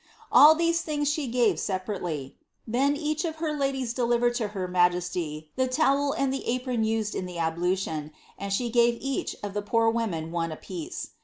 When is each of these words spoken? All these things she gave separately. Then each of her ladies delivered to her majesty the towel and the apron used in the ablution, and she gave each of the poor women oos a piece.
All 0.31 0.55
these 0.55 0.81
things 0.81 1.07
she 1.07 1.27
gave 1.27 1.59
separately. 1.59 2.35
Then 2.65 2.95
each 2.97 3.23
of 3.23 3.35
her 3.35 3.53
ladies 3.55 3.93
delivered 3.93 4.33
to 4.37 4.47
her 4.47 4.67
majesty 4.67 5.51
the 5.57 5.67
towel 5.67 6.13
and 6.13 6.33
the 6.33 6.43
apron 6.47 6.83
used 6.83 7.13
in 7.13 7.27
the 7.27 7.37
ablution, 7.37 8.11
and 8.35 8.51
she 8.51 8.71
gave 8.71 8.97
each 8.99 9.35
of 9.43 9.53
the 9.53 9.61
poor 9.61 9.91
women 9.91 10.33
oos 10.35 10.51
a 10.51 10.55
piece. 10.59 11.11